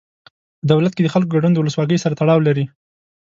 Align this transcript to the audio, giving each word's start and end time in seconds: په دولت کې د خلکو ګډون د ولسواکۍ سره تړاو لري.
په 0.59 0.65
دولت 0.71 0.91
کې 0.95 1.01
د 1.03 1.09
خلکو 1.13 1.33
ګډون 1.35 1.51
د 1.53 1.57
ولسواکۍ 1.61 1.97
سره 2.03 2.17
تړاو 2.19 2.45
لري. 2.47 2.65